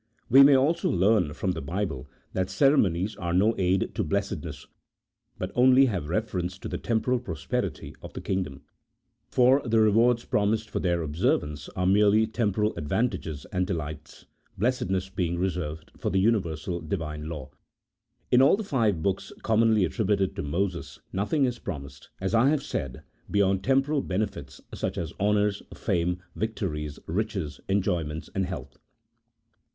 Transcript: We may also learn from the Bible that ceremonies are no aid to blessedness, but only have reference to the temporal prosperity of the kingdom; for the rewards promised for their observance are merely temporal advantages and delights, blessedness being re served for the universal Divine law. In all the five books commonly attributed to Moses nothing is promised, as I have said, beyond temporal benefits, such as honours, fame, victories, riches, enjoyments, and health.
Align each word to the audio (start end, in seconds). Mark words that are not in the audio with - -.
We 0.31 0.41
may 0.41 0.55
also 0.55 0.89
learn 0.89 1.31
from 1.33 1.51
the 1.51 1.61
Bible 1.61 2.07
that 2.33 2.49
ceremonies 2.49 3.15
are 3.17 3.35
no 3.35 3.53
aid 3.59 3.93
to 3.93 4.03
blessedness, 4.03 4.65
but 5.37 5.51
only 5.53 5.85
have 5.85 6.09
reference 6.09 6.57
to 6.57 6.67
the 6.67 6.79
temporal 6.79 7.19
prosperity 7.19 7.93
of 8.01 8.11
the 8.13 8.21
kingdom; 8.21 8.63
for 9.27 9.61
the 9.63 9.79
rewards 9.79 10.25
promised 10.25 10.71
for 10.71 10.79
their 10.79 11.03
observance 11.03 11.69
are 11.75 11.85
merely 11.85 12.25
temporal 12.25 12.73
advantages 12.77 13.45
and 13.51 13.67
delights, 13.67 14.25
blessedness 14.57 15.07
being 15.09 15.37
re 15.37 15.51
served 15.51 15.91
for 15.97 16.09
the 16.09 16.17
universal 16.19 16.81
Divine 16.81 17.29
law. 17.29 17.51
In 18.31 18.41
all 18.41 18.57
the 18.57 18.63
five 18.63 19.03
books 19.03 19.31
commonly 19.43 19.85
attributed 19.85 20.35
to 20.35 20.41
Moses 20.41 20.99
nothing 21.13 21.45
is 21.45 21.59
promised, 21.59 22.09
as 22.19 22.33
I 22.33 22.49
have 22.49 22.63
said, 22.63 23.03
beyond 23.29 23.63
temporal 23.63 24.01
benefits, 24.01 24.61
such 24.73 24.97
as 24.97 25.13
honours, 25.19 25.61
fame, 25.75 26.23
victories, 26.35 26.97
riches, 27.05 27.61
enjoyments, 27.69 28.31
and 28.33 28.47
health. 28.47 28.79